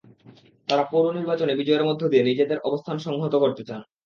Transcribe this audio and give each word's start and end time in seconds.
তাঁরা 0.67 0.83
পৌর 0.91 1.05
নির্বাচনে 1.17 1.53
বিজয়ের 1.55 1.87
মধ্য 1.89 2.01
দিয়ে 2.11 2.27
নিজেদের 2.29 2.59
অবস্থান 2.61 2.97
সংহত 2.99 3.33
করতে 3.35 3.63
চান। 3.63 3.81